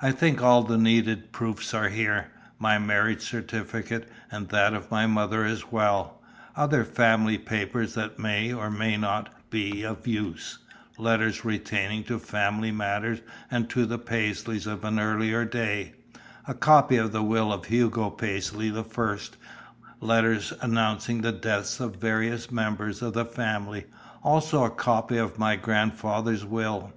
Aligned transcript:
"I 0.00 0.12
think 0.12 0.40
all 0.40 0.62
the 0.62 0.78
needed 0.78 1.30
proofs 1.30 1.74
are 1.74 1.90
here; 1.90 2.30
my 2.58 2.78
marriage 2.78 3.20
certificate, 3.20 4.08
and 4.30 4.48
that 4.48 4.72
of 4.72 4.90
my 4.90 5.06
mother 5.06 5.44
as 5.44 5.70
well; 5.70 6.22
other 6.56 6.86
family 6.86 7.36
papers 7.36 7.92
that 7.92 8.18
may, 8.18 8.50
or 8.50 8.70
may 8.70 8.96
not, 8.96 9.28
be 9.50 9.82
of 9.82 10.06
use 10.06 10.60
letters 10.96 11.44
relating 11.44 12.02
to 12.04 12.18
family 12.18 12.72
matters 12.72 13.20
and 13.50 13.68
to 13.68 13.84
the 13.84 13.98
Paisleys 13.98 14.66
of 14.66 14.86
an 14.86 14.98
earlier 14.98 15.44
day 15.44 15.92
a 16.46 16.54
copy 16.54 16.96
of 16.96 17.12
the 17.12 17.22
will 17.22 17.52
of 17.52 17.66
Hugo 17.66 18.08
Paisley 18.08 18.70
the 18.70 18.82
first, 18.84 19.36
letters 20.00 20.50
announcing 20.62 21.20
the 21.20 21.30
deaths 21.30 21.78
of 21.78 21.96
various 21.96 22.50
members 22.50 23.02
of 23.02 23.12
the 23.12 23.26
family; 23.26 23.84
also 24.22 24.64
a 24.64 24.70
copy 24.70 25.18
of 25.18 25.38
my 25.38 25.56
grandfather's 25.56 26.42
will. 26.46 26.94